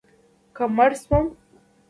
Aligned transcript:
که 0.55 0.63
مړه 0.75 0.95
شوم 1.03 1.25